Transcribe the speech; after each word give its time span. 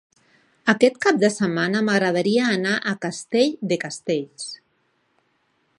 Aquest 0.71 0.95
cap 1.05 1.19
de 1.23 1.29
setmana 1.33 1.83
m'agradaria 1.89 2.47
anar 2.55 2.73
a 2.79 2.95
Castell 3.05 3.53
de 3.73 3.79
Castells. 3.87 4.49